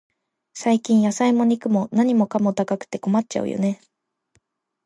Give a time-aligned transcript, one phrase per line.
[0.55, 3.79] 最近、野菜も肉も、何かも高くて困っちゃうよね。